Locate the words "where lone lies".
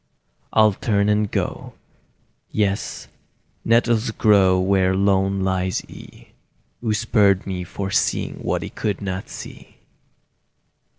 4.59-5.81